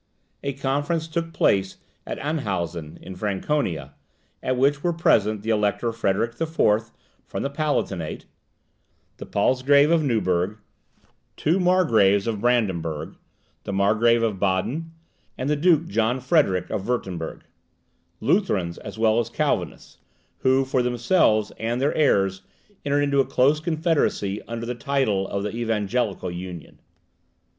A 0.41 0.53
conference 0.53 1.07
took 1.07 1.31
place 1.31 1.77
at 2.07 2.17
Anhausen, 2.17 2.97
in 3.03 3.15
Franconia, 3.15 3.93
at 4.41 4.57
which 4.57 4.83
were 4.83 4.93
present 4.93 5.43
the 5.43 5.51
Elector 5.51 5.91
Frederick 5.91 6.41
IV., 6.41 6.89
from 7.27 7.43
the 7.43 7.51
Palatinate, 7.51 8.25
the 9.17 9.27
Palsgrave 9.27 9.91
of 9.91 10.01
Neuburg, 10.01 10.57
two 11.37 11.59
Margraves 11.59 12.25
of 12.25 12.41
Brandenburg, 12.41 13.15
the 13.63 13.71
Margrave 13.73 14.23
of 14.23 14.39
Baden, 14.39 14.91
and 15.37 15.47
the 15.47 15.55
Duke 15.55 15.85
John 15.85 16.19
Frederick 16.19 16.71
of 16.71 16.87
Wirtemburg, 16.87 17.43
Lutherans 18.19 18.79
as 18.79 18.97
well 18.97 19.19
as 19.19 19.29
Calvinists, 19.29 19.99
who 20.39 20.65
for 20.65 20.81
themselves 20.81 21.51
and 21.59 21.79
their 21.79 21.93
heirs 21.93 22.41
entered 22.83 23.03
into 23.03 23.19
a 23.19 23.25
close 23.27 23.59
confederacy 23.59 24.41
under 24.47 24.65
the 24.65 24.73
title 24.73 25.27
of 25.27 25.43
the 25.43 25.55
Evangelical 25.55 26.31
Union. 26.31 26.79